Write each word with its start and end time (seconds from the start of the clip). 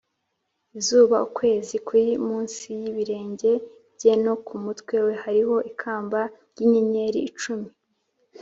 Izuba 0.79 1.17
ukwezi 1.27 1.75
kuri 1.87 2.05
munsi 2.27 2.65
y 2.81 2.83
ibirenge 2.91 3.51
bye 3.95 4.13
no 4.23 4.33
ku 4.45 4.53
mutwe 4.63 4.95
we 5.05 5.13
hariho 5.23 5.55
ikamba 5.71 6.19
ry 6.51 6.59
inyenyeri 6.65 7.21
cumi 7.41 7.69